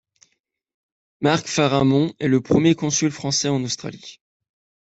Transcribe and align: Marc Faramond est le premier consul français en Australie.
Marc 1.19 1.45
Faramond 1.47 2.15
est 2.17 2.27
le 2.27 2.41
premier 2.41 2.73
consul 2.73 3.11
français 3.11 3.49
en 3.49 3.63
Australie. 3.63 4.19